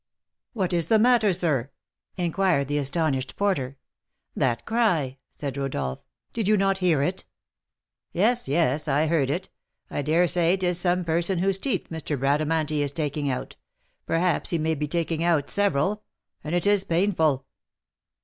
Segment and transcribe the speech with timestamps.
[0.53, 1.69] "What is the matter, sir?"
[2.17, 3.77] inquired the astonished porter.
[4.35, 5.99] "That cry!" said Rodolph;
[6.33, 7.25] "did you not hear it?"
[8.11, 9.49] "Yes, yes, I heard it;
[9.91, 12.17] I dare say it is some person whose teeth M.
[12.19, 13.57] Bradamanti is taking out;
[14.07, 16.01] perhaps he may be taking out several,
[16.43, 17.45] and it is painful!"